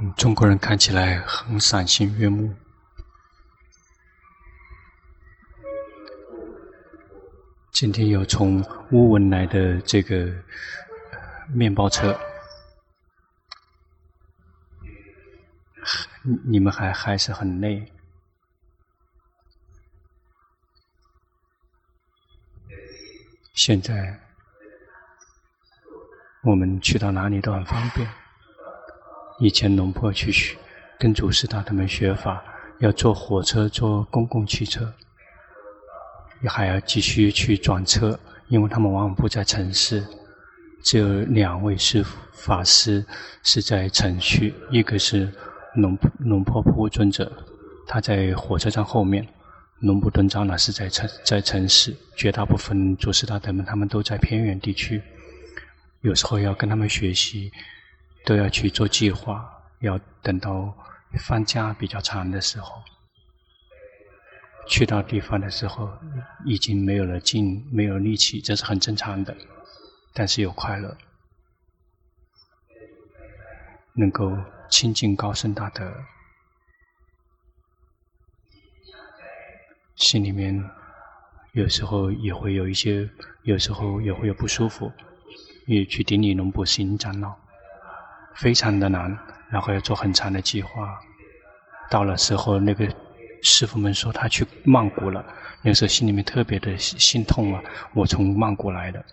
[0.00, 2.52] 嗯中国人看起来很赏心悦目。
[7.70, 8.60] 今天有从
[8.90, 10.32] 乌文来的这个
[11.48, 12.18] 面包车，
[16.44, 17.92] 你们还还是很累。
[23.54, 24.20] 现在
[26.42, 28.23] 我们去到哪里都很方便。
[29.40, 30.56] 以前龙坡去学
[30.98, 32.42] 跟祖师大德们学法，
[32.78, 34.92] 要坐火车、坐公共汽车，
[36.46, 40.04] 还要继续去转车，因为他们往往不在城市。
[40.84, 43.04] 只有两位师父法师
[43.42, 45.32] 是在城区，一个是
[45.74, 47.32] 龙龙坡普尊者，
[47.88, 49.24] 他在火车站后面；
[49.80, 51.96] 龙布敦长老是在城在城市。
[52.16, 55.02] 绝大部分祖师大德们他们都在偏远地区，
[56.02, 57.50] 有时候要跟他们学习。
[58.24, 60.74] 都要去做计划，要等到
[61.18, 62.82] 放假比较长的时候，
[64.66, 65.90] 去到地方的时候，
[66.46, 69.36] 已经没有了劲，没有力气，这是很正常的。
[70.14, 70.96] 但是有快乐，
[73.94, 74.32] 能够
[74.70, 75.92] 亲近高僧大德，
[79.96, 80.64] 心里面
[81.52, 83.10] 有时候也会有一些，
[83.42, 84.90] 有时候也会有不舒服，
[85.66, 87.43] 也去顶礼龙布行长老。
[88.36, 89.16] 非常的难，
[89.50, 90.98] 然后要做很长的计划。
[91.90, 92.88] 到了时候，那个
[93.42, 95.24] 师傅们说他去曼谷了，
[95.62, 97.62] 那时候心里面特别的心痛啊！
[97.94, 99.04] 我从曼谷来的，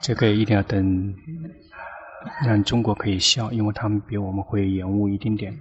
[0.00, 1.14] 这个一定要等，
[2.46, 5.58] 让中国可以笑，因为他们比我们会延误一丁点。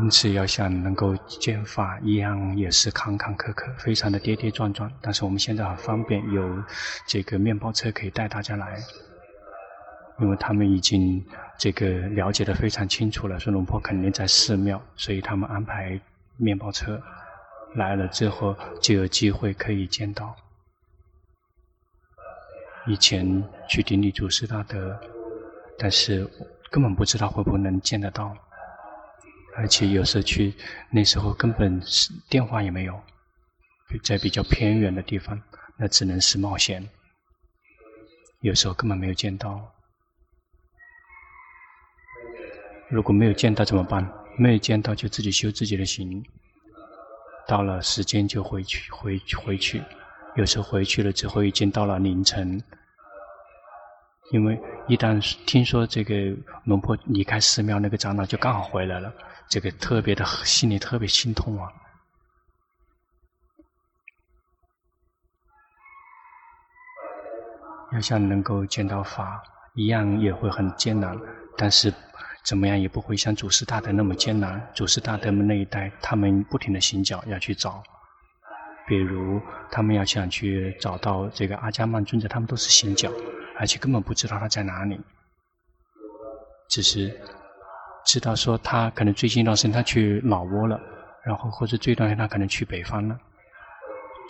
[0.00, 4.90] 因此，要想能够见法，一样也是坎坎坷坷，非常的跌跌撞撞。
[5.00, 6.62] 但是我们现在很方便，有
[7.06, 8.76] 这个面包车可以带大家来，
[10.18, 11.24] 因为他们已经
[11.56, 16.00] 这个了解的非常清楚了，说龙婆肯定在寺庙，所以他们安排
[16.38, 17.00] 面包车
[17.76, 20.34] 来了之后，就有机会可以见到。
[22.88, 24.98] 以前去顶礼祖师大德，
[25.78, 26.28] 但是
[26.72, 28.36] 根本不知道会不会能见得到。
[29.56, 30.54] 而且有时候去，
[30.90, 33.00] 那时候根本是电话也没有，
[34.02, 35.40] 在比较偏远的地方，
[35.78, 36.88] 那只能是冒险。
[38.40, 39.72] 有时候根本没有见到。
[42.90, 44.08] 如果没有见到怎么办？
[44.36, 46.22] 没有见到就自己修自己的行。
[47.46, 49.82] 到了时间就回去，回回去。
[50.36, 52.60] 有时候回去了之后已经到了凌晨，
[54.32, 56.14] 因为一旦听说这个
[56.64, 59.14] 龙婆离开寺庙，那个长老就刚好回来了。
[59.48, 61.70] 这个特别的心里特别心痛啊！
[67.92, 69.40] 要想能够见到法，
[69.74, 71.16] 一样也会很艰难，
[71.56, 71.94] 但是
[72.44, 74.68] 怎么样也不会像祖师大德那么艰难。
[74.74, 77.80] 祖师大德们那一代，他们不停的行脚要去找，
[78.88, 79.40] 比如
[79.70, 83.12] 他们要想去找到这个阿伽曼尊者，他们都是行脚，
[83.60, 85.00] 而且根本不知道他在哪里，
[86.68, 87.16] 只是。
[88.04, 90.78] 知道说他可能最近一段时间他去老挝了，
[91.24, 93.18] 然后或者这段时间他可能去北方了，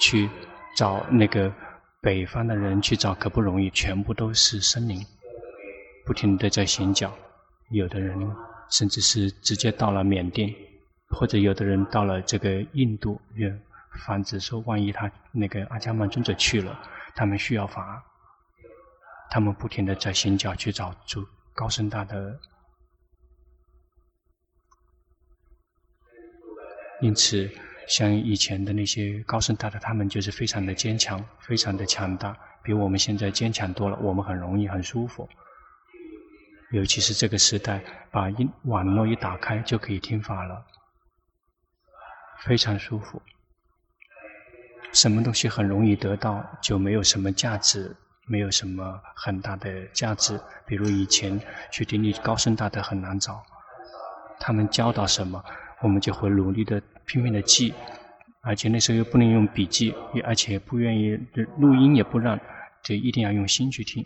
[0.00, 0.30] 去
[0.76, 1.52] 找那个
[2.00, 5.04] 北方的人去找可不容易，全部都是森林，
[6.06, 7.12] 不停的在行脚，
[7.70, 8.16] 有的人
[8.70, 10.54] 甚至是直接到了缅甸，
[11.10, 13.52] 或者有的人到了这个印度，也
[14.06, 16.78] 防止说万一他那个阿伽曼尊者去了，
[17.16, 18.02] 他们需要法，
[19.30, 22.38] 他们不停的在行脚去找主高僧大的。
[27.04, 27.50] 因此，
[27.86, 33.98] 像以前的那些高僧大德，他们就是非常的坚强，非常的强大，比我们现在坚强多了。
[34.00, 35.28] 我们很容易很舒服，
[36.72, 40.64] 尤其是这个时代，把一网络一打开就可以听法了，
[42.46, 43.20] 非常舒服。
[44.94, 47.94] 什么东西很容易得到，就没有什么价值，
[48.26, 50.40] 没有什么很大的价值。
[50.66, 51.38] 比如以前
[51.70, 53.42] 去顶礼高僧大德很难找，
[54.40, 55.44] 他们教导什么？
[55.82, 57.72] 我们就会努力的拼命的记，
[58.42, 59.92] 而且那时候又不能用笔记，
[60.24, 61.18] 而且不愿意
[61.58, 62.38] 录音也不让，
[62.82, 64.04] 就一定要用心去听。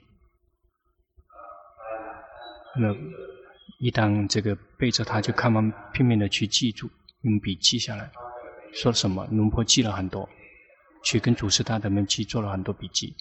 [2.77, 2.95] 那
[3.81, 6.91] 一旦这个背着他，就看完拼命的去记住，
[7.23, 8.11] 用笔记下来，
[8.73, 10.29] 说什么龙婆记了很多，
[11.05, 13.17] 去跟祖师大德们去做了很多笔记，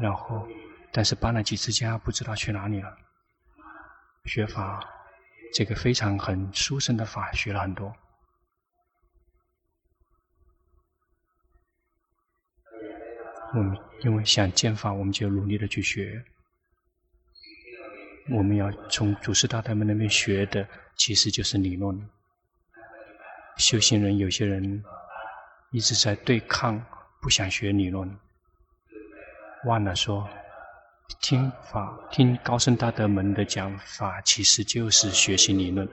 [0.00, 0.46] 然后
[0.92, 2.96] 但是搬了几次家，不知道去哪里了，
[4.26, 4.80] 学法。
[5.54, 7.90] 这个非常很殊胜的法学了很多。
[13.54, 16.22] 我们因为想见法，我们就努力的去学。
[18.30, 21.98] 我们要从祖师大德们那边学的，其实就是理论。
[23.56, 24.84] 修行人有些人
[25.72, 26.78] 一直在对抗，
[27.22, 28.06] 不想学理论，
[29.64, 30.28] 忘了说，
[31.22, 35.88] 听法、听高僧大德们的讲法，其实就是学习理论。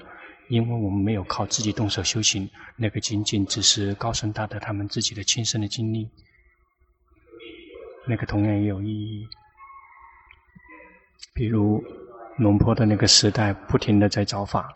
[0.49, 6.07] 因为我们没有靠自己动手修行，那个仅仅只是高僧大德他们自己的亲身的经历。
[8.07, 9.27] 那个同样也有意义。
[11.33, 11.83] 比如
[12.37, 14.73] 龙坡的那个时代，不停的在找法，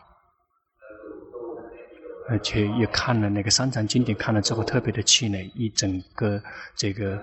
[2.28, 6.42] 而且也看了那个三藏经典，看了之后特别的气馁，一整个
[6.74, 7.22] 这个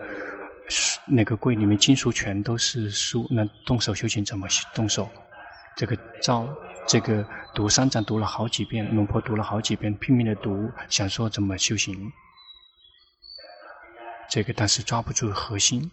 [1.06, 5.08] 那个柜里面经书全都是书，那动手修行怎么动手？
[5.76, 6.48] 这个照
[6.88, 12.12] 这个读三藏读了好几遍，龙坡读了好几遍，拼命的读，想说怎么修行。
[14.30, 15.90] 这个但是抓不住核心，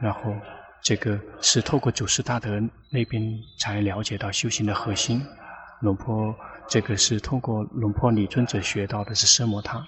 [0.00, 0.34] 然后
[0.82, 3.22] 这个是透过祖师大德那边
[3.58, 5.24] 才了解到修行的核心。
[5.80, 6.34] 龙坡
[6.68, 9.86] 这个是通过龙坡李尊者学到的是奢摩他，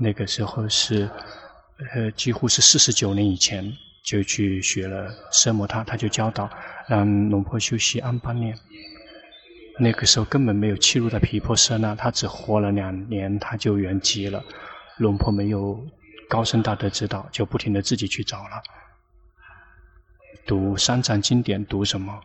[0.00, 1.08] 那个时候是
[1.94, 3.72] 呃几乎是四十九年以前
[4.04, 6.50] 就去学了奢摩他，他就教导
[6.88, 8.56] 让龙坡修习安般念。
[9.78, 14.42] 那个时候根本没有契入的毗婆舍那，他只活了两年，他就圆寂了。
[14.96, 15.78] 龙婆没有
[16.30, 18.62] 高僧大德指导，就不停的自己去找了，
[20.46, 22.18] 读三藏经典，读什么？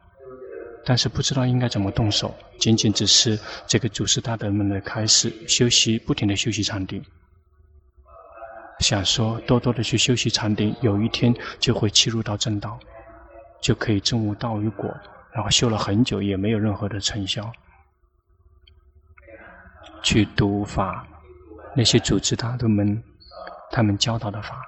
[0.85, 3.37] 但是不知道应该怎么动手，仅仅只是
[3.67, 7.03] 这个祖师大德们的开始修习，不停的修习禅定，
[8.79, 12.79] 想说多多的去修习禅定，有一天就会切入到正道，
[13.61, 14.89] 就可以证悟道与果。
[15.33, 17.51] 然后修了很久，也没有任何的成效。
[20.03, 21.07] 去读法，
[21.75, 23.03] 那些祖师大德们，
[23.69, 24.67] 他们教导的法，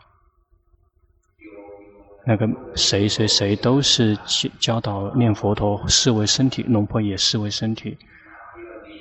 [2.26, 4.16] 那个谁谁谁都是
[4.60, 7.98] 教导念佛陀，视为身体，龙婆也视为身体，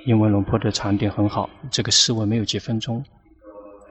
[0.07, 3.05] 因为龙婆的禅定很好，这个思维没有几分钟，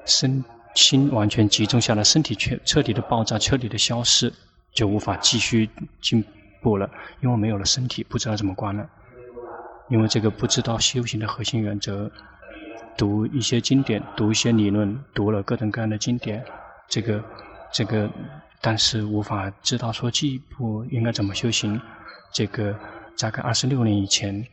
[0.05, 0.43] 身
[0.73, 4.33] 心完全集中下来，身体却彻底的爆炸，彻底的消失，
[4.73, 5.69] 就无法继续
[6.01, 6.25] 进。
[6.61, 6.89] 不了，
[7.21, 8.87] 因为没有了身体，不知道怎么观了。
[9.89, 12.09] 因为这个不知道修行的核心原则，
[12.95, 16.45] 读一些经典，读一些理论，读了各种各样的经典，
[16.87, 17.21] 这个
[17.73, 18.09] 这个，
[18.61, 21.81] 但是无法知道说进一步应该怎么修行。
[22.33, 22.79] 这个
[23.17, 24.47] 大概二十六年以前，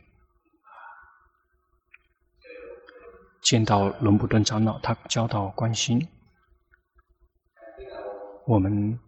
[3.43, 6.05] 见到伦布顿长老，他教导关心，
[8.45, 8.99] 我们。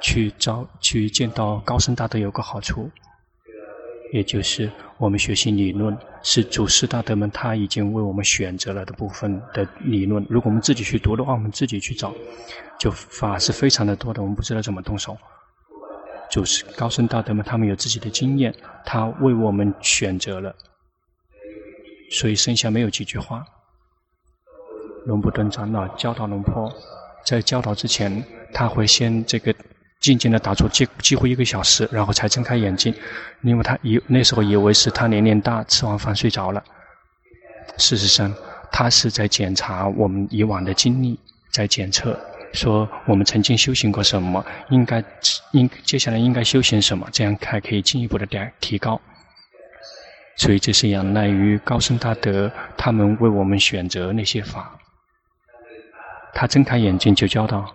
[0.00, 2.90] 去找去见到高僧大德有个好处，
[4.12, 10.24] 也就是我们学习理论是祖师大德们他已经为我们选择了的部分的理论。
[10.28, 12.14] 如果我们自己去读的话，我们自己去找，
[12.78, 15.16] 就法是非常的多的，我们不知道怎么动手。
[16.30, 18.54] 祖师高僧大德们他们有自己的经验，
[18.84, 20.54] 他为我们选择了，
[22.10, 23.44] 所以剩下没有几句话。
[25.06, 26.70] 龙布顿长老教导龙坡，
[27.24, 29.54] 在教导之前，他会先这个。
[30.06, 32.94] 静静的打坐几几乎一个小时，然后才睁开眼睛，
[33.42, 36.62] 因为他以那时候以为是他年龄大，吃完饭睡着了。
[37.76, 38.32] 事实上，
[38.70, 41.18] 他是在检查我们以往的经历，
[41.50, 42.16] 在检测
[42.52, 45.02] 说我们曾经修行过什么，应该
[45.50, 49.00] 应接下来应该修行什么，这样才可以进一步的点提高。
[50.36, 54.78] 所以这是仰赖于高僧大德他们为我们选择那些法。
[56.32, 57.74] 他睁开眼睛就教导。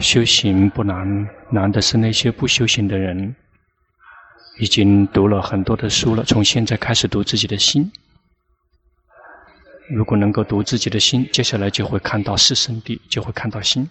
[0.00, 3.34] 修行不难，难的是那些不修行的人，
[4.58, 6.22] 已经读了很多的书了。
[6.24, 7.90] 从现在开始读自己的心，
[9.88, 13.88] 如果能够读自己的心，接下来就会看到四圣谛，就会看到心，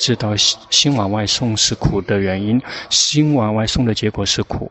[0.00, 4.70] 知道心往外送是苦的原因，心往外送的结果是苦。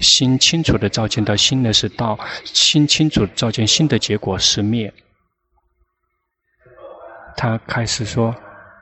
[0.00, 4.92] 心清楚的照见到心的是道，心清楚照见心的结果是灭。
[7.36, 8.34] 他开始说。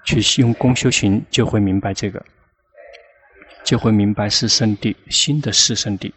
[0.05, 2.25] 去用功修行，就会明白这个，
[3.65, 6.13] 就会明白四圣谛，新的四圣谛。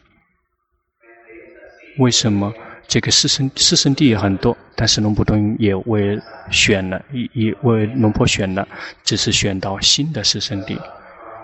[2.00, 2.54] 为什么
[2.88, 6.20] 这个四圣四圣谛也很多，但是龙布顿也为
[6.51, 8.68] 选了，也也为龙婆选了，
[9.04, 10.80] 只是选到新的四圣谛，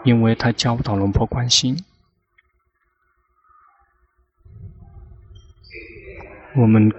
[0.03, 1.77] 因为他教导龙婆关心。
[6.55, 6.91] 我们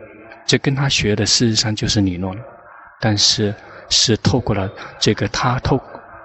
[0.46, 2.38] 这跟他学的事实上就是理论，
[3.00, 3.52] 但是。
[3.92, 4.68] 是透过了
[4.98, 5.78] 这个他透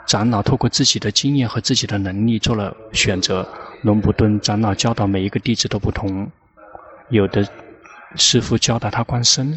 [0.07, 3.47] 长老透过自己的经验和自己的能力做了选择。
[3.83, 6.27] 龙布顿长老教导每一个弟子都不同，
[7.09, 7.47] 有的
[8.15, 9.53] 师傅教导他观身，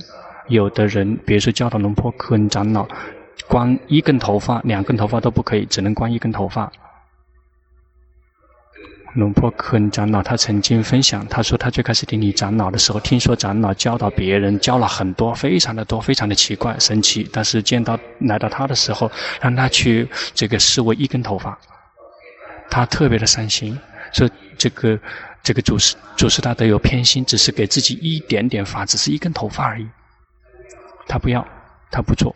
[0.49, 2.87] 有的人，比如说教导龙坡坤长老，
[3.49, 6.71] 光一根头发、两根头发都不可以，只能光一根头发。
[9.15, 17.29] 龙坡坤长老他曾经分享，他说他最开始顶礼长老的时候，听说长老教导别人教了很多，非常的多，非常的奇怪神奇。
[17.33, 21.59] 但是见到来到他的时候，让他去这个视为一根头发，
[22.71, 23.77] 他特别的伤心，
[24.13, 24.97] 说这个
[25.43, 29.89] 这个祖师祖师大德有偏心，只是给自己一点点发，只是一根头发而已。
[31.09, 31.45] 他不要，
[31.91, 32.33] 他不做，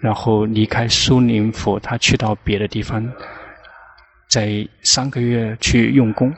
[0.00, 3.12] 然后离开苏宁府，他去到别的地方。
[4.34, 6.34] 在三个月去用功，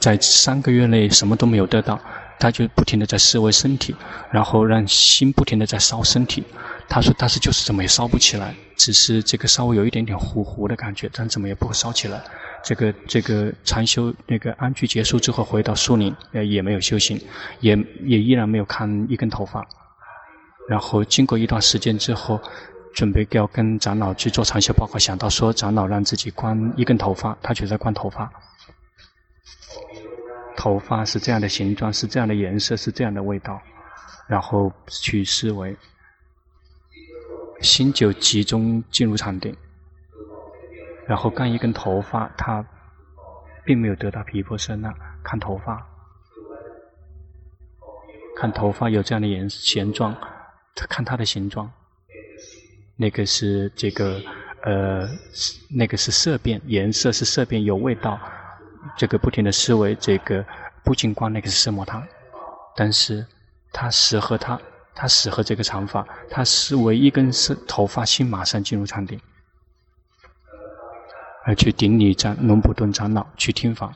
[0.00, 2.00] 在三个月内什么都没有得到，
[2.40, 3.94] 他就不停的在思维身体，
[4.32, 6.42] 然后让心不停的在烧身体。
[6.88, 12.20] 他说：“但是就是怎么也烧不起来，只是这个稍微有一点点糊糊的感觉，但怎么也不会烧起来。”
[12.64, 17.16] 这个这个禅修那个安居结束之后，回到树林，呃，也没有修行，
[17.60, 19.64] 也也依然没有看一根头发。
[20.68, 22.40] 然后经过一段时间之后，
[22.92, 28.30] 准备要跟长老去做长修报告，想到说长老让自己观一根头发，他就在观头发。
[30.56, 33.60] 头发是这样的形状，是这样的颜色，是这样的味道，
[34.26, 35.76] 然后去思维，
[37.60, 39.56] 心就集中进入禅定。
[41.06, 42.62] 然后看一根头发，他
[43.64, 45.86] 并没有得到毗婆舍那，看头发，
[48.36, 50.14] 看头发有这样的颜形状。
[50.86, 51.70] 看它的形状，
[52.96, 54.20] 那个是这个，
[54.62, 55.08] 呃，
[55.70, 58.18] 那个是色变，颜色是色变，有味道。
[58.96, 60.44] 这个不停的思维，这个
[60.84, 62.02] 不净观那个是色魔他，
[62.76, 63.26] 但是
[63.72, 64.58] 他适合他，
[64.94, 69.20] 他适合这个长法，他思维一根是头发，心马上进入禅定，
[71.44, 73.92] 而去顶礼长龙普顿长老去听法，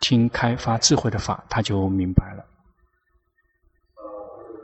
[0.00, 2.44] 听开发智慧的法，他就明白了。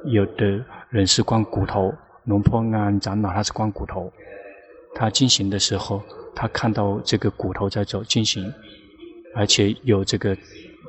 [0.07, 1.93] 有的人是观骨头，
[2.25, 4.13] 龙坡安长老他是观骨头，
[4.95, 6.03] 他进行的时候，
[6.35, 8.53] 他看到这个骨头在走进行，
[9.35, 10.37] 而且有这个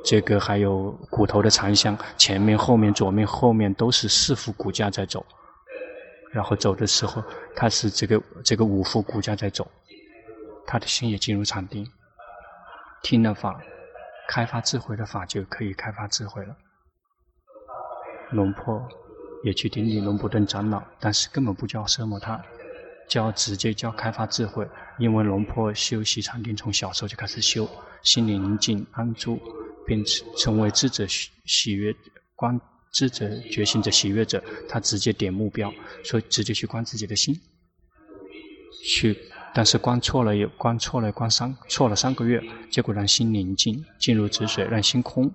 [0.04, 5.26] 这个还有骨头的长相，前面后面左面后面都是四副骨架在走，
[6.32, 7.22] 然后走的时候，
[7.56, 9.68] 他是这个这个五副骨架在走，
[10.64, 11.84] 他的心也进入禅定，
[13.02, 13.60] 听了法，
[14.28, 16.56] 开发智慧的法就可以开发智慧了，
[18.30, 18.88] 龙坡。
[19.44, 22.42] 也去顶礼龙普顿长老，但是根本不教奢摩他，
[23.08, 24.66] 教直接教开发智慧。
[24.98, 27.68] 因为龙坡修习禅定，从小时候就开始修，
[28.02, 29.40] 心宁静安住，
[29.86, 30.04] 并
[30.36, 31.94] 成为智者喜喜悦
[32.34, 32.60] 观
[32.92, 34.42] 智者觉醒者喜悦者。
[34.68, 35.72] 他直接点目标，
[36.04, 37.32] 所以直接去观自己的心，
[38.84, 39.16] 去，
[39.54, 42.42] 但是观错了，也观错了，观三错了三个月，
[42.72, 45.32] 结果让心宁静，进入止水，让心空。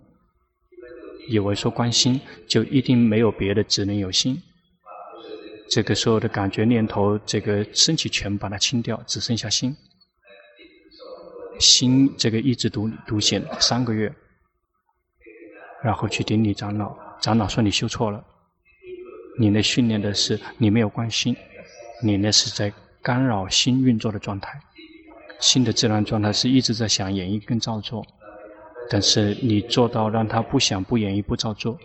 [1.27, 4.41] 以为说观心就一定没有别的，只能有心。
[5.69, 9.75] 这个所有的感觉念头，这个身体全把它清掉，只剩下心。
[11.59, 14.13] 心这个一直独独显三个月，
[15.81, 18.23] 然后去顶礼长老，长老说你修错了，
[19.39, 21.35] 你那训练的是你没有关心，
[22.03, 24.59] 你那是在干扰心运作的状态。
[25.39, 28.05] 心的自然状态是一直在想演绎跟造作。
[28.89, 31.77] 但是你做到让他不想、不演绎、不照做，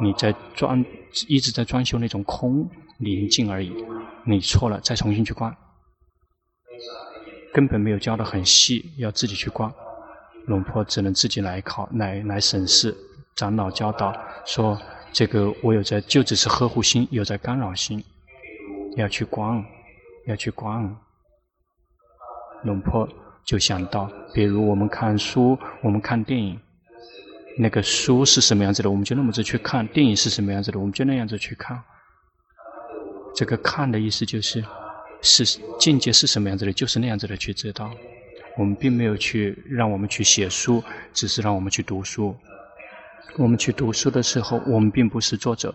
[0.00, 0.84] 你在装
[1.28, 3.72] 一直在装修那种空宁静而已。
[4.24, 5.54] 你错了，再重新去观，
[7.52, 9.72] 根本没有教的很细，要自己去观。
[10.46, 12.96] 龙婆只能自己来考，来来审视。
[13.36, 14.12] 长老教导
[14.44, 14.80] 说
[15.12, 18.04] ：“这个我有在，就只是呵护心，有在干扰心，
[18.96, 19.64] 要去观，
[20.26, 20.96] 要去观。”
[22.64, 23.08] 龙婆。
[23.44, 26.58] 就想到，比如我们看书，我们看电影，
[27.58, 31.82] 那个书是什么样子的，我们就那么子去看；电影是什么样子的，我们就那样子去看。
[33.34, 34.62] 这个“看”的意思就是，
[35.22, 37.90] 是境界是什么样子的，就是那样子的去知道。
[38.58, 40.84] 我们并没有去让我们去写书，
[41.14, 42.36] 只是让我们去读书。
[43.38, 45.74] 我们去读书的时候，我们并不是作者，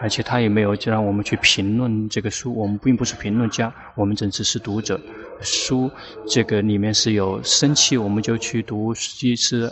[0.00, 5.00] 而且他也没有就让我们去评论这个书，我们并不是评论家，我们只是读者。
[5.40, 5.90] 书
[6.26, 9.70] 这个里面是有生气，我们就去读；实际是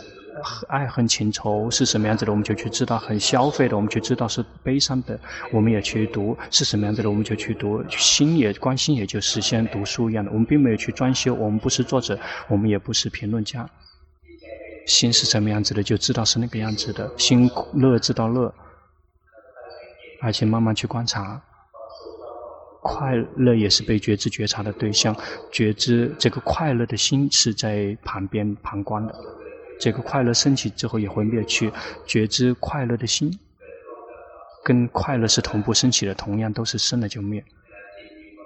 [0.67, 5.19] 爱恨情仇是什么样子的，我们就去知道；很消费的，我们就知道是悲伤的，
[5.51, 7.83] 我们也去读；是什么样子的，我们就去读。
[7.89, 10.31] 心也关心，也就是像读书一样的。
[10.31, 13.67] 我们并没有去装修，我们不是作者，我们也不是评论家。
[14.85, 17.11] 心是什么样子的，就知道是那个样子的。
[17.17, 18.53] 心乐知道乐，
[20.25, 21.39] 而且慢慢去观察，
[22.81, 25.15] 快乐也是被觉知觉察的对象。
[25.51, 29.13] 觉知这个快乐的心是在旁边旁观的，
[29.79, 31.71] 这个快乐升起之后也会灭去。
[32.07, 33.31] 觉知快乐的心
[34.63, 37.43] 跟快乐是同步升起的，同样都是生了就灭。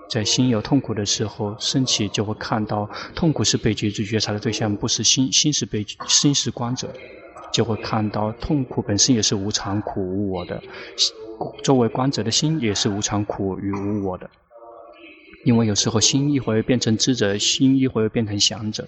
[0.09, 5.31] 在心有痛苦的时候升起，就会看到痛苦是被觉知觉察的对象，不是心。
[5.31, 6.91] 心是被心是观者，
[7.53, 10.62] 就会看到痛苦本身也是无常、苦、无我的。
[11.63, 14.29] 作为观者的心也是无常、苦与无我的。
[15.46, 18.88] 因为有时候心一会变成知者，心一会变成想者。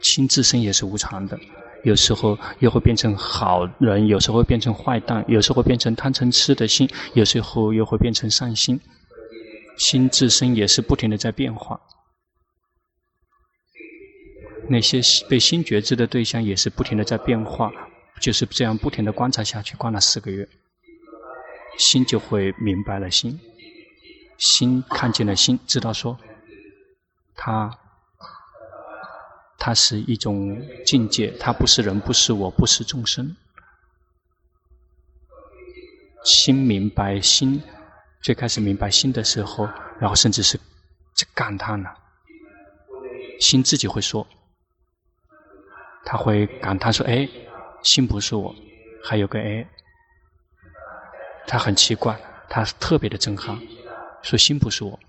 [0.00, 1.38] 心自身也是无常的，
[1.82, 8.80] 有时候又会变成好人，有时候变成坏蛋，有时候变成贪嗔痴的心，有时候又会变成善心。
[9.76, 11.80] 心自身也是不停的在变化，
[14.68, 17.72] 那些被心觉知的对象也是不停的在变化，
[18.20, 20.48] 就是这样不停的观察下去，观了四个月，
[21.78, 23.40] 心就会明白了心，
[24.36, 26.18] 心看见了心，知道说，
[27.34, 27.78] 它，
[29.56, 33.36] 它是一种境界，它不是人，不是我，不是众生，
[36.24, 37.62] 心明白心。
[38.20, 39.64] 最开始明白心的时候，
[40.00, 40.58] 然后甚至是
[41.14, 41.96] 在感叹了，
[43.40, 44.26] 心自己会说，
[46.04, 47.28] 他会感叹说：“哎，
[47.84, 48.52] 心不是我。”
[49.04, 49.64] 还有个哎，
[51.48, 52.14] 他很奇怪，
[52.48, 53.58] 他特别的震撼，
[54.22, 55.00] 说心不是我。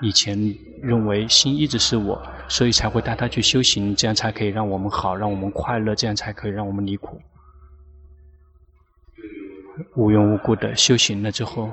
[0.00, 0.38] 以前
[0.80, 7.20] 认为心一直是我，所以才会带他去修行，这样才可以让我们好，让我们快乐，这样才可以让我们离苦。
[9.96, 11.70] 无缘无故的修行了之后，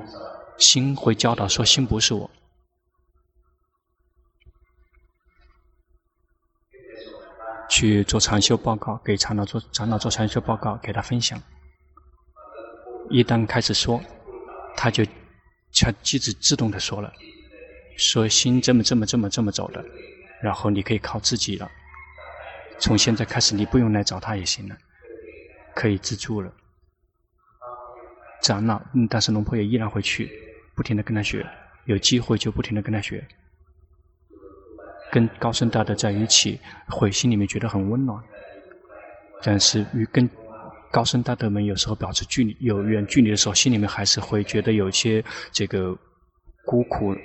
[0.57, 2.29] 心会教导说：“心不是我。”
[7.69, 11.41] 去做禅修报告，给长老做长老做禅修报告，给他分享。
[13.13, 14.01] 一旦开始说，
[14.75, 15.05] 他就
[15.71, 17.13] 他机子自动的说了，
[17.95, 19.85] 说心这么这么这么这么走的，
[20.41, 21.69] 然后你可以靠自己了。
[22.79, 24.75] 从现在开始，你不用来找他也行了，
[25.75, 26.51] 可以自助了。
[28.41, 30.27] 长老，嗯，但是龙婆也依然会去，
[30.75, 31.47] 不停的跟他学，
[31.85, 33.23] 有机会就不停的跟他学，
[35.11, 38.19] 跟高僧大德在一起，会心里面觉得很温暖。
[39.43, 40.27] 但是与跟
[40.93, 45.97] 高僧大德们有时候保持距离，有远距离的时候，心里面还是会觉得有些这个
[46.67, 47.15] 孤苦、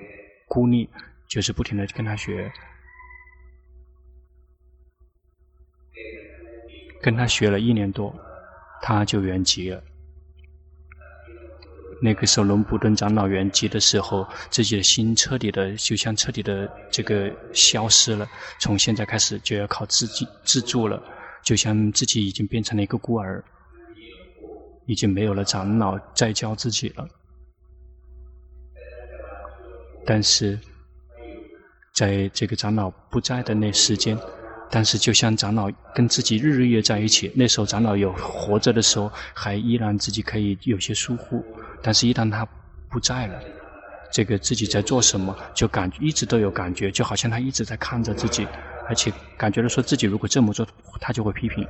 [0.48, 0.88] 孤立，
[1.28, 2.50] 就是不停的跟他学，
[7.02, 8.10] 跟他学了一年多，
[8.80, 9.84] 他就圆寂了。
[12.00, 18.26] 那个时候，龙普顿长老圆寂的时候，自己的心彻底的，就像彻底的这个消失了。
[18.58, 21.02] 从现在开始就要靠自己自助了，
[21.44, 23.44] 就像自己已经变成了一个孤儿，
[24.88, 27.06] 已经没有了长老再教自己了。
[30.06, 30.58] 但是，
[31.92, 34.18] 在这个长老不在的那时间，
[34.70, 41.44] 但是就像长老跟自己日日夜在一起，那时候长老有活着的时候，还依然自己可以有些疏忽。
[41.82, 42.48] 但是，一旦他
[42.88, 43.38] 不在了，
[44.10, 48.46] 这个自己在做什么，就感觉一直都有感觉，就好像他一直在看着自己，
[48.88, 50.66] 而且感觉到说自己如果这么做，
[50.98, 51.62] 他就会批评；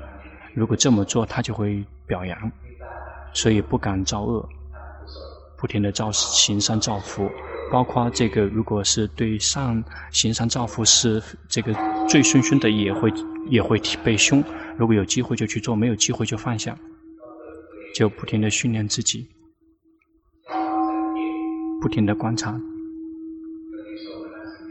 [0.55, 2.53] 如果这么做，他就会表扬，
[3.41, 4.49] 所以不敢造恶，
[5.57, 7.31] 不停的造行善造福，
[7.71, 11.73] 包括这个如果是对上行善造福是这个
[12.09, 13.13] 最顺顺的，也会
[13.49, 14.43] 也会被凶。
[14.77, 16.77] 如果有机会就去做，没有机会就放下，
[17.95, 19.29] 就不停的训练自己。
[21.81, 22.61] 不停的观察，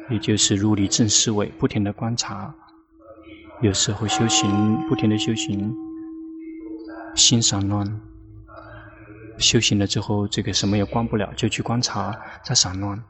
[0.09, 2.53] 也就是入理正思维，不停的观察。
[3.61, 4.49] 有时候修行，
[4.89, 5.73] 不停的修行，
[7.15, 8.01] 心散乱。
[9.39, 13.03] 修行了之后，这个什么也观不了，就去观察在散乱。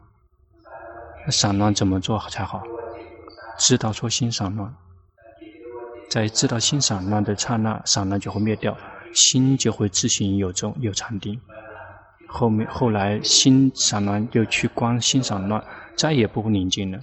[1.29, 2.63] 散乱怎么做才好？
[3.57, 4.73] 知道说心散乱，
[6.09, 8.77] 在知道心散乱的刹那，散乱就会灭掉，
[9.13, 11.41] 心就会自行有中有禅定。
[12.27, 15.63] 后面后来心散乱，又去观心散乱，
[15.95, 16.99] 再也不宁静了。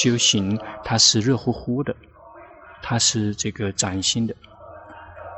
[0.00, 1.94] 修行它是热乎乎的，
[2.80, 4.34] 它是这个崭新的，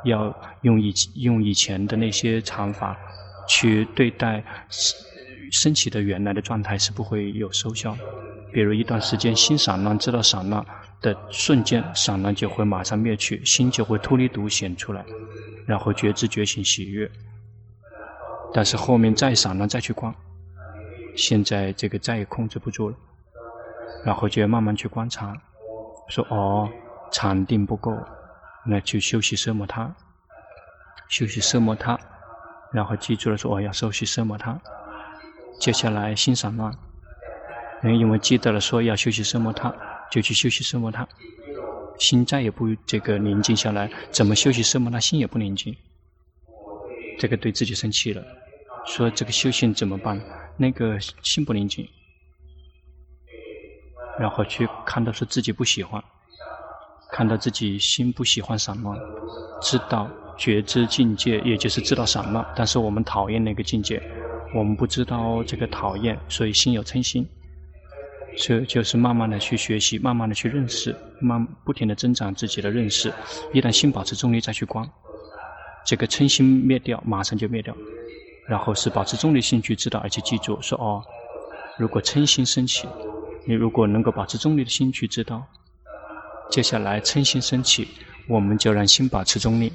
[0.03, 2.97] 要用以用以前的那些禅法
[3.47, 4.43] 去对待
[5.51, 7.97] 升起的原来的状态是不会有收效。
[8.51, 10.65] 比如一段时间心散乱，知道散乱
[11.01, 15.05] 的瞬间，散乱就会马上灭去，心就会脱离独显出来。
[15.65, 17.11] 然后觉知觉醒喜悦，
[18.53, 20.15] 但是后面再散乱再去观，
[21.17, 22.95] 现在这个再也控制不住了，
[24.05, 25.35] 然后就要慢慢去观察，
[26.07, 26.69] 说哦，
[27.11, 27.91] 禅定不够，
[28.67, 29.95] 那就休息奢摩他，
[31.07, 31.97] 休息奢摩他，
[32.73, 34.59] 然后记住了说我，要休息奢摩他。
[35.59, 36.71] 接下来欣赏乱，
[37.83, 39.73] 因为记得了说要休息奢摩他，
[40.11, 41.07] 就去休息奢摩他，
[41.97, 45.75] 心再也不这个宁静下来，怎么休息奢摩他，心也不宁静，
[47.17, 48.23] 这个对自己生气了，
[48.85, 50.21] 说这个修行怎么办？
[50.57, 51.87] 那个心不宁静。
[54.19, 56.03] 然后去看到说自己不喜欢，
[57.11, 58.95] 看到自己心不喜欢什么，
[59.61, 62.45] 知道觉知境界，也就是知道什么。
[62.55, 64.01] 但是我们讨厌那个境界，
[64.53, 67.27] 我们不知道这个讨厌，所以心有嗔心。
[68.37, 73.11] 这就是慢慢的去学习，慢慢的去认识，慢不停的增长自己的认识。
[73.53, 74.87] 一旦心保持中立，再去观，
[75.85, 77.75] 这个嗔心灭掉，马上就灭掉。
[78.47, 81.03] 然后是保持中立心去知道，而且记住说哦，
[81.77, 82.87] 如果嗔心升起。
[83.49, 85.41] 你如果能够保持中立的心去知道，
[86.49, 87.87] 接下来嗔心升起，
[88.27, 89.71] 我们就让心保持中立。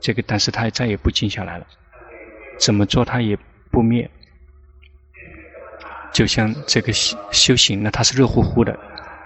[0.00, 1.66] 这个，但是它再也不静下来了，
[2.58, 3.36] 怎么做它也
[3.70, 4.08] 不灭。
[6.12, 8.78] 就像这个修修行呢，它是热乎乎的。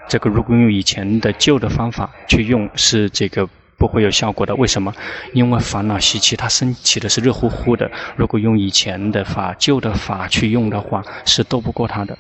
[0.09, 3.49] 这个如果用以前的旧的方法去用，是这个
[3.79, 4.55] 不会有效果的。
[4.57, 4.95] 为什么？
[5.33, 7.91] 因为烦恼习气它升起的是热乎乎的。
[8.17, 12.19] 如果用以前的法、旧的法去用的话，是斗不过它的。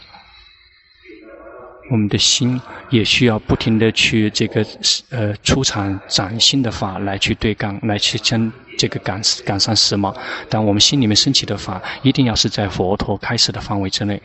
[1.91, 4.65] 我们的心也需要不停的去这个
[5.11, 10.17] 呃出产崭新的法来去对抗，来去将这个赶赶上时髦。
[10.49, 14.23] 但我们心里面升起的法，一定要是在佛陀开示的范围之内。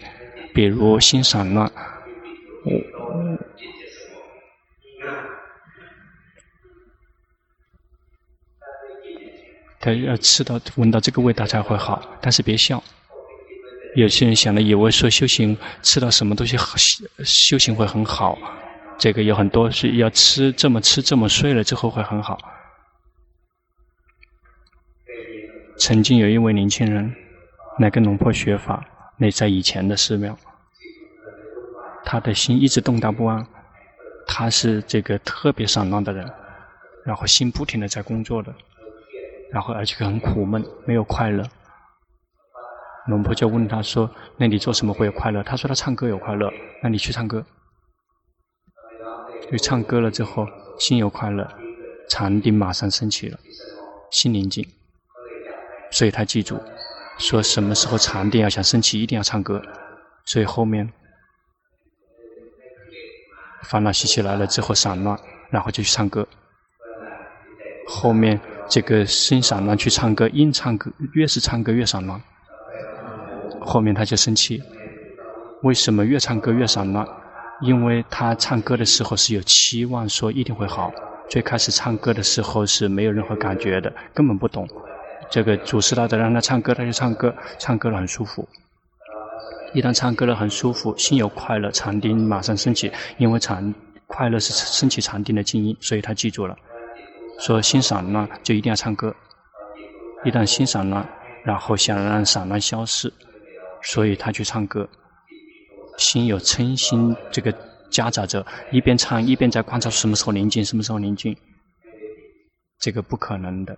[0.54, 1.70] 比如心散乱，
[9.80, 12.82] 他要吃到闻到这个味道才会好，但是别笑。
[13.96, 16.58] 有些人想了以为说修行吃到什么东西
[17.24, 18.38] 修行会很好，
[18.98, 22.38] 这个有很多是要吃这么吃这么睡了之后会很好。
[25.80, 27.16] 曾经有一位年轻人
[27.80, 28.84] 来跟龙婆学法，
[29.18, 30.38] 那在以前的寺庙，
[32.04, 33.48] 他的心一直动荡不安，
[34.28, 36.30] 他是这个特别散乱的人，
[37.06, 38.54] 然后心不停的在工作的，
[39.52, 41.44] 然后而且很苦闷，没有快乐。
[43.08, 46.52] 龙婆就问他说：“那你做什么会有快乐？”他说：“他唱歌有快乐。”
[46.84, 47.46] 那你去唱歌，
[49.50, 50.46] 去唱歌了之后，
[50.78, 51.50] 心有快乐，
[52.10, 53.40] 禅定马上升起了，
[54.12, 54.68] 心宁静。
[55.90, 56.62] 所以他记住，
[57.18, 59.62] 说什么时候禅定要想升起，一定要唱歌。
[60.26, 60.92] 所以后面
[63.64, 65.18] 烦恼习气来了之后散乱，
[65.50, 66.28] 然后就去唱歌。
[67.88, 72.22] 后面这个心散乱去唱歌，硬唱歌，越是唱歌越散乱。
[73.68, 74.64] 后面他就生气，
[75.62, 77.06] 为什么越唱歌越散乱？
[77.62, 80.90] 因为他唱歌的时候是有期望，说一定会好。
[81.30, 84.66] 最开始唱歌的时候是没有任何感觉的，根本不懂。
[85.30, 88.48] 这个祖师大德让他唱歌，他就唱歌，唱歌了很舒服。
[89.74, 92.90] 一旦唱歌了很舒服，心有快乐，禅定马上升起。
[93.18, 93.76] 因为禅
[94.06, 96.56] 快乐是升起禅定的静音，所以他记住了，
[97.38, 99.14] 说心散乱就一定要唱歌。
[100.24, 101.06] 一旦心散乱，
[101.44, 103.12] 然后想让散乱消失。
[103.82, 104.88] 所以他去唱歌，
[105.98, 107.54] 心有嗔心，这个
[107.90, 111.36] 夹杂着，一边唱一边在观察什么时候宁静，什么时候宁静，
[112.80, 113.78] 这个不可能的。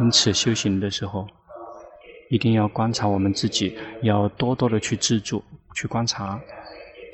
[0.00, 1.26] 因此修行的时候，
[2.28, 5.42] 一定要观察我们自己，要多多的去自助，
[5.74, 6.38] 去观察。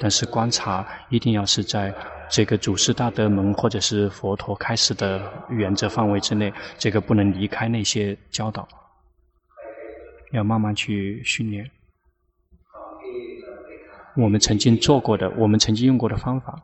[0.00, 1.94] 但是观察一定要是在
[2.28, 8.66] 这个祖师大德门或者是佛陀开示的原则范围之内，这个不能离开那些教导。
[10.32, 11.70] 要慢慢去训练。
[14.14, 16.60] 我们曾经做过的，我们曾经用过的方法，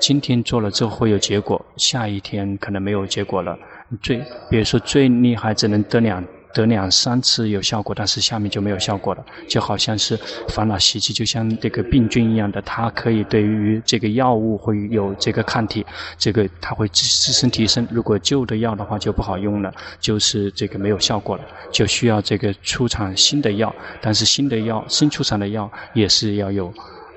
[0.00, 3.58] 今天做了之后会有结果，下一天可能没有结果了。
[4.02, 4.18] 最，
[4.50, 6.22] 比如说最厉害，只能得两。
[6.54, 10.16] 得两三次有效果，但是下面就没有效果了，就好像是
[10.48, 15.84] 烦恼习气，就像这个病菌一样的，它可以对于这个药物会有这个抗体，
[16.16, 17.86] 这个它会自自身提升。
[17.90, 23.74] 如果旧的药的话就不好用了，就是这个没有效果了，就需要这个出厂新的药。
[24.00, 26.72] 但是新的药，新出厂的药也是要有，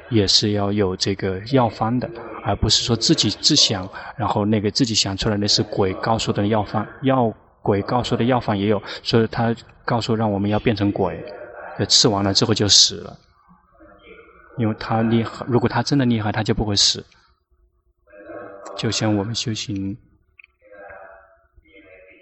[0.09, 2.09] 也是要有这个药方的，
[2.43, 7.31] 而不是说自己自想，然后那个自己想出来那是鬼告诉的药方药。
[7.67, 9.53] 鬼告诉的药方也有，所以他
[9.83, 11.21] 告诉让我们要变成鬼，
[11.89, 13.19] 吃完了之后就死了。
[14.57, 17.05] 因为他厉害，如果他真的厉害，他就不会死。
[18.77, 19.97] 就像我们修行，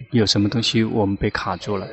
[0.09, 1.87] 有什么东西我们被卡住了，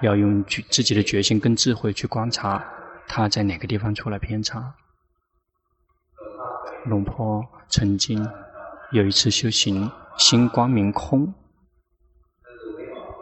[0.00, 2.64] 要用自己的决心跟智慧去观察，
[3.08, 4.72] 他在哪个地方出了偏差。
[6.84, 8.24] 龙坡曾经
[8.92, 11.34] 有一次修行，心光明空，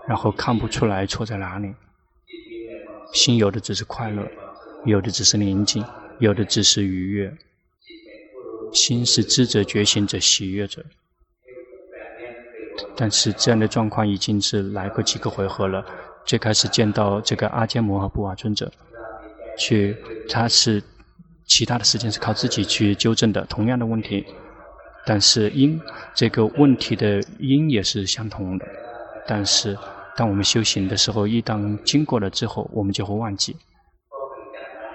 [0.08, 1.72] 然后看不出来错在哪里，
[3.12, 4.26] 心有的只是快乐，
[4.84, 5.84] 有的只是宁静，
[6.18, 7.32] 有的只是愉悦，
[8.72, 10.84] 心是知者、觉醒者、喜悦者。
[12.96, 15.84] 但是这样的状况已经是来过几个回合了。
[16.24, 18.70] 最开始见到这个阿姜摩和布瓦尊者，
[19.58, 19.96] 去
[20.28, 20.82] 他是
[21.46, 24.24] 其他的时间是靠自己去纠正的同样的问题，
[25.04, 25.80] 但是因
[26.14, 28.66] 这个问题的因也是相同的。
[29.26, 29.76] 但是
[30.16, 33.56] 当我们修行的时候，一旦经过了之后，我们就会忘记。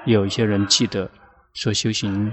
[0.05, 1.09] 有一些人记得
[1.53, 2.31] 说修行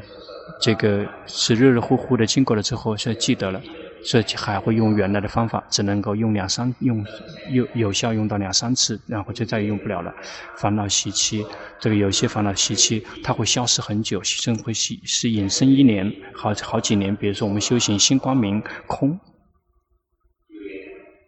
[0.60, 3.60] 这个是热热乎乎的经过了之后，是记得了。
[4.06, 7.02] 所以还会用原来的方法，只能够用两三用
[7.50, 10.12] 有有效用到两三次，然后就再也用不了了。
[10.58, 11.42] 烦恼习气，
[11.80, 17.16] 这个有些烦恼习气，它会消失很久，甚至会是是隐身一年，好好几年。
[17.16, 19.18] 比如说我们修行心光明空，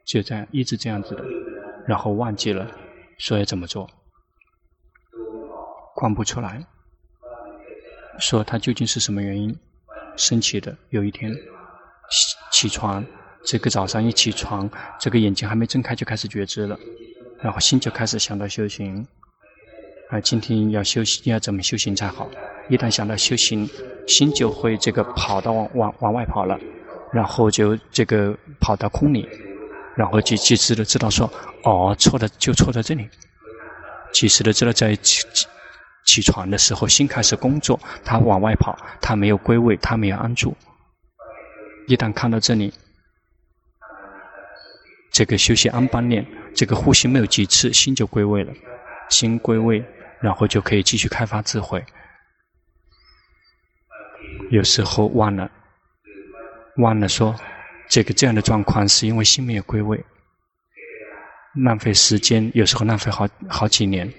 [0.06, 1.24] 就这样一直这样子的，
[1.86, 2.70] 然后忘记了，
[3.18, 3.88] 所以怎么做？
[5.94, 6.64] 观不出来，
[8.18, 9.58] 说它究竟是什么原因
[10.16, 10.76] 升起的？
[10.90, 11.34] 有一天。
[12.08, 13.04] 起起床，
[13.44, 16.78] 这个早上一起床，这个眼睛还没睁开就开始觉知了，
[17.40, 19.04] 然后心就开始想到修行，
[20.10, 22.30] 啊，今天要修行，要怎么修行才好？
[22.68, 23.68] 一旦想到修行，
[24.06, 26.56] 心就会这个跑到往往往外跑了，
[27.12, 29.28] 然后就这个跑到空里，
[29.96, 31.26] 然后就及时的知道说，
[31.64, 33.08] 哦，错的就错在这里，
[34.12, 35.46] 及时的知道在起起
[36.04, 40.54] 起床的时候，心开始工作，他往外跑，他没有归位，他没有安住。
[41.88, 42.72] 一旦看到这里，
[45.12, 48.52] 这个休息安般念，这个呼吸没有几次，心就归位了。
[49.08, 49.84] 心归位，
[50.20, 51.84] 然后就可以继续开发智慧。
[54.50, 55.50] 有时候忘了，
[56.78, 57.34] 忘了说，
[57.88, 60.02] 这个这样的状况是因为心没有归位，
[61.64, 64.12] 浪费时间，有时候浪费好好几年。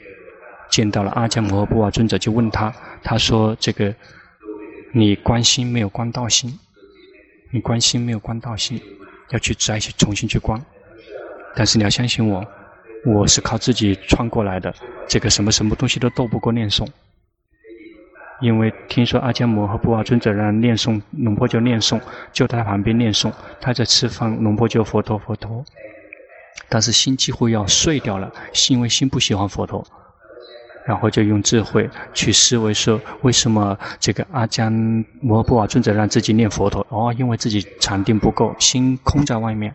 [0.70, 3.96] 见到了阿姜摩诃布瓦尊者，就问他，他说：“这个
[4.92, 6.60] 你观心没有观道心。”
[7.50, 8.78] 你观心没有观道心，
[9.30, 10.62] 要去再去重新去观。
[11.56, 12.46] 但是你要相信我，
[13.06, 14.76] 我是靠自己穿过来的。
[15.08, 16.86] 这个什么什么东西都斗不过念诵。
[18.40, 22.00] 因为听说阿姜摩诃布瓦尊者让念诵，龙婆就念诵，
[22.32, 23.32] 就在旁边念诵。
[23.60, 25.66] 他在吃饭，龙婆就佛陀佛陀。
[26.70, 28.32] 但是心几乎要碎掉了，
[28.70, 29.86] 因为心不喜欢佛陀。
[30.86, 34.72] 然后就用智慧去思维说，为什么这个阿姜
[35.22, 36.86] 摩诃布瓦尊者让自己念佛陀？
[36.90, 39.74] 哦，因为自己禅定不够，心空在外面。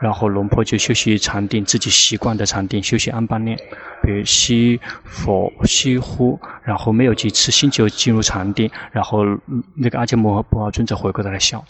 [0.00, 3.56] 然后龙婆就休息禅定，自己习惯的禅定，休息安般念，
[4.02, 9.24] 比如吸佛吸呼，然后没有几次心就进入禅定，然后
[9.74, 11.64] 那个阿姜摩诃布瓦尊者回过头来笑。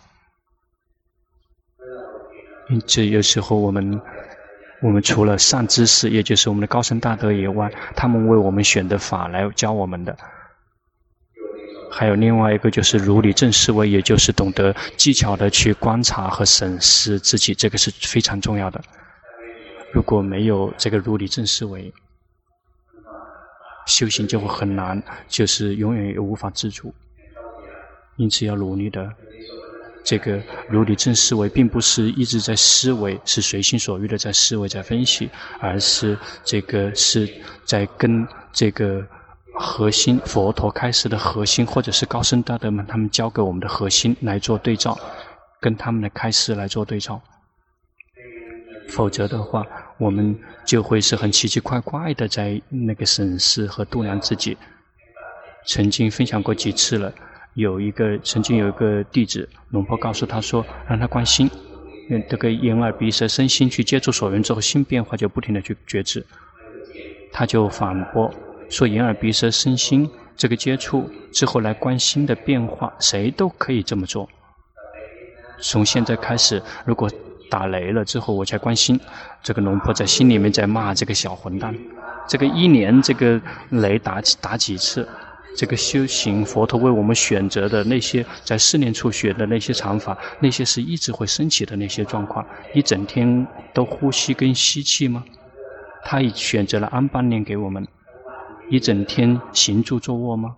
[2.71, 4.01] 因此有时候我们。
[4.83, 10.15] 我们除了善知识，也就是我们的高僧大德以外，他们为我们选的法来教我们的，
[11.99, 18.79] 还有另外一个就是如理正思维，也就是懂得技巧的去观察和审视自己，这个是非常重要的。
[19.95, 21.91] 如果没有这个如理正思维，
[23.87, 26.95] 修行就会很难，就是永远也无法自主。
[28.17, 29.11] 因此要努力的。
[30.05, 35.29] 这个如理正思维，并不是一直在思维，是随心所欲的在思维、在分析，
[35.59, 37.29] 而是这个是
[37.65, 39.05] 在跟这个
[39.59, 44.99] 核心佛陀开示的核心，或者是高僧大德们他们教给我们的核心来做对照，
[45.61, 47.21] 跟他们的开示来做对照。
[48.89, 49.67] 否则的话，
[49.99, 54.57] 我们就会是很奇奇怪怪的在那个审视和度量自己。
[55.67, 57.13] 曾经分享过几次了。
[57.55, 61.51] 有一个曾经有一个弟子，龙婆告诉他说，让他观心，
[62.11, 66.27] 用这个眼耳鼻舌身心去接触所缘之后，心变化就不停的去觉知。
[67.33, 68.33] 他就反驳
[68.69, 74.29] 说，眼耳鼻舌身心这个接触之后来观心的变化，谁都可以这么做。
[75.59, 77.11] 从现在开始，如果
[77.49, 78.99] 打雷了之后我才关心，
[79.43, 81.75] 这个龙婆在心里面在骂这个小混蛋，
[82.29, 85.09] 这个一年这个雷打打几次？
[85.57, 95.25] 这个修行佛陀为我们选择的那些在四年处学的那些禅法，那些是一直会升起的那些状况，一整天都呼吸跟吸气吗？
[96.05, 97.89] 他已选择了安般念给我们，
[98.69, 100.57] 一整天行住坐卧吗？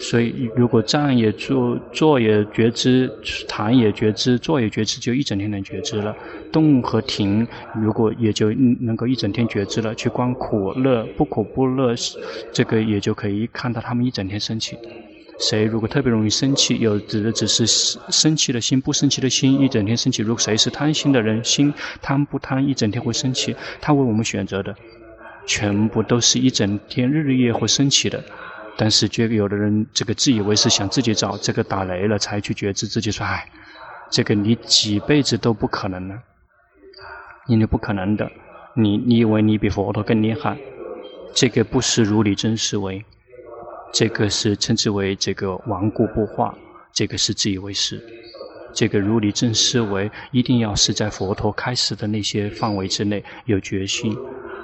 [0.00, 3.08] 所以，如果站也坐，坐也觉知，
[3.46, 6.16] 躺也觉知，坐也觉知，就一整天能觉知了。
[6.50, 9.94] 动和停，如果也就能够一整天觉知了。
[9.94, 11.94] 去观苦乐，不苦不乐，
[12.52, 14.76] 这个也就可以看到他们一整天升起。
[15.38, 20.22] 谁如果特别容易生气，有的只是生气的心，不生气的心，一整天生气。
[20.22, 23.54] 如果谁是贪心的人，心贪不贪，一整天会生气。
[23.80, 24.74] 他为我们选择的，
[25.46, 28.22] 全部都是一整天日日夜夜会升起的。
[28.76, 33.46] 但是，觉有的人这个自以为是，想自己找这个打雷了才去觉知自己说，哎，
[34.10, 36.18] 这个你几辈子都不可能呢，
[37.46, 38.30] 因为不可能的。
[38.74, 40.56] 你你以为你比佛陀更厉害？
[41.34, 43.04] 这个不是如理真思维。
[43.92, 46.56] 这个是称之为这个顽固不化，
[46.94, 48.02] 这个是自以为是。
[48.74, 54.16] 这个如理正思维，一定要是在佛陀开始的那些范围之内有决心，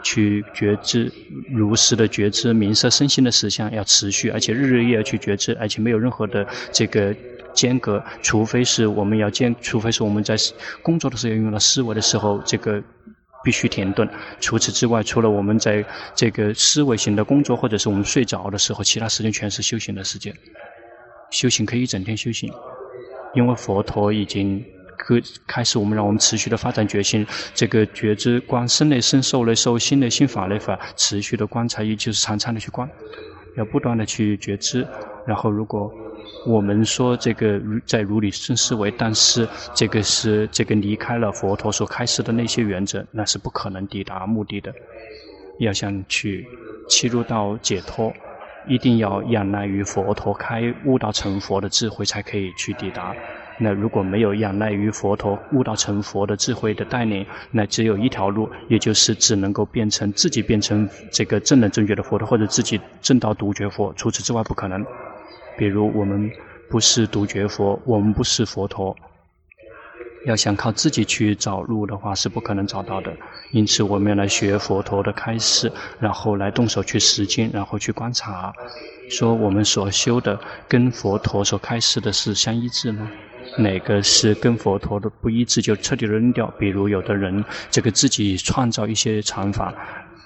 [0.03, 1.13] 去觉知
[1.51, 7.15] 如实的觉知名色身心的实相要持续，而且日日夜夜去觉知，而且没有任何的这个
[7.53, 10.37] 间隔，除非是我们要间，除非是我们在
[10.83, 12.83] 工作的时候用到思维的时候这个。
[13.45, 14.07] 必须停顿。
[14.41, 15.83] 除此之外，除了我们在
[16.13, 20.35] 这个思维型的工作，或者是我们睡着的时候，其他时间全是修行的时间。
[21.31, 22.53] 修行可以一整天修行，
[23.35, 24.63] 因为佛陀已经
[24.99, 25.15] 开
[25.47, 27.27] 开始我们让我们持续的发展决心。
[27.55, 32.87] 这个觉知观身内身、受内受、心内心、法内法，持续的观察，也就是常常的去观，
[33.57, 34.87] 要不断的去觉知。
[35.25, 35.91] 然后如果
[36.47, 44.73] 我们说这个在如理生思维，但是这个是这个离开了佛陀所开示的那些原则，那是不可能抵达目的的。
[45.59, 46.47] 要想去
[46.89, 48.13] 切入到解脱，
[48.67, 53.15] 一定要仰赖于佛陀开悟道成佛的智慧，才可以去抵达。
[53.59, 64.85] 那如果没有仰赖于佛陀悟道成佛的智慧的带领，那只有一条路，也就是只能够变成自己变成这个正能正觉的佛陀，或者自己正道独觉佛，除此之外不可能。
[65.57, 66.31] 比如我们
[66.71, 68.97] 不是独觉佛，我们不是佛陀，
[70.29, 73.11] 要想靠自己去找路的话是不可能找到的。
[73.51, 78.53] 因此，我们要来学佛陀的开示，然后来动手去实践，然后去观察，
[79.09, 80.39] 说我们所修的
[80.69, 83.11] 跟佛陀所开示的是相一致吗？
[83.57, 86.47] 哪个是跟佛陀的不一致，就彻底扔掉。
[86.59, 89.73] 比如有的人这个自己创造一些禅法，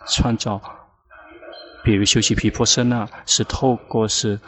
[0.09, 0.61] 创造，
[1.85, 4.41] 比如修习毗婆舍那，是透过是。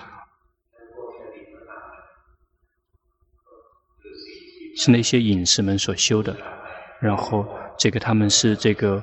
[4.77, 6.37] 是那些隐士们所修的，
[7.01, 7.47] 然后
[7.79, 9.03] 这个他们是这个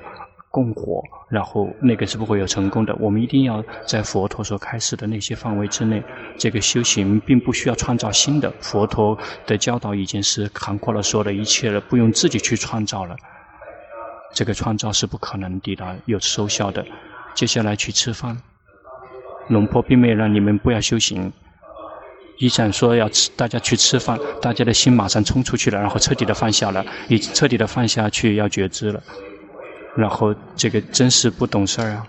[0.50, 2.94] 供火，然后那个是不会有成功的。
[3.00, 6.04] 我们一定要在佛陀所开始的那些范围之内，
[6.38, 8.52] 这个修行并不需要创造新的。
[8.60, 13.16] 佛陀的教导已经是涵括了所有的一切了，不用自己去创造了。
[14.34, 16.86] 这个创造是不可能抵达有收效的。
[17.34, 18.38] 接下来去吃饭，
[19.48, 21.32] 龙婆并没有让你们不要修行。
[22.42, 29.00] 一想说要吃，大家去吃饭，大家的心马上冲出去了，然后彻底的放下了，已彻底的放下去要觉知了，
[29.96, 32.04] 然后这个真是不懂事儿啊！